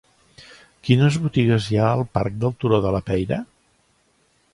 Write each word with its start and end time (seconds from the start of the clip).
Quines 0.87 1.17
botigues 1.25 1.67
hi 1.73 1.77
ha 1.81 1.91
al 1.97 2.01
parc 2.19 2.39
del 2.45 2.57
Turó 2.63 2.81
de 2.87 2.95
la 2.97 3.03
Peira? 3.11 3.39